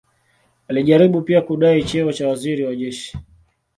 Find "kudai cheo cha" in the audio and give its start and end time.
1.41-2.27